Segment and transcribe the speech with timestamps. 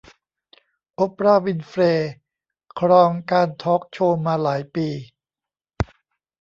[0.95, 2.11] โอปรา วินเฟรย์
[2.79, 4.87] ครองการทอล์คโชว์มาหลายปี